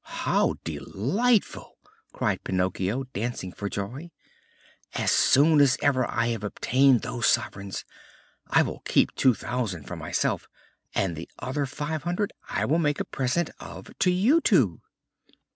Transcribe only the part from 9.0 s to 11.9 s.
two thousand for myself and the other